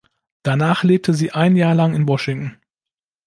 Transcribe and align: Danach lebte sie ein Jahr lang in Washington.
Danach 0.41 0.81
lebte 0.83 1.13
sie 1.13 1.31
ein 1.31 1.55
Jahr 1.55 1.75
lang 1.75 1.93
in 1.93 2.07
Washington. 2.07 2.57